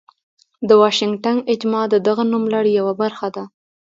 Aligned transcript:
د 0.67 0.69
واشنګټن 0.81 1.37
اجماع 1.53 1.85
د 1.89 1.95
دغه 2.07 2.23
نوملړ 2.33 2.65
یوه 2.77 2.93
برخه 3.01 3.27
ده. 3.35 3.43